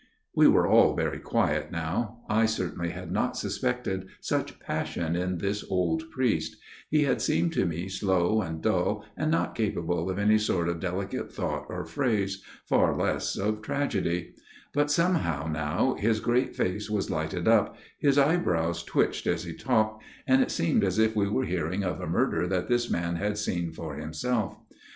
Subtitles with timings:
[0.35, 5.63] We were all very quiet now; I certainly had not suspected such passion in this
[5.69, 6.55] old priest;
[6.89, 10.79] he had seemed to me slow and dull and not capable of any sort of
[10.79, 14.35] delicate thought or phrase, far less of 256 A MIRROR OF SHALOTT tragedy;
[14.73, 14.89] but
[15.29, 20.41] somehow now his great face was lighted up, his eyebrows twitched as he talked; and
[20.41, 23.71] it seemed as if we were hearing of a murder that this man had seen
[23.71, 24.57] for himself.